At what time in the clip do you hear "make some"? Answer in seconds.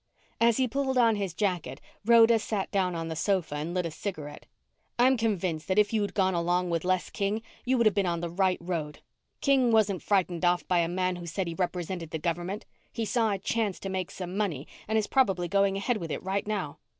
13.89-14.35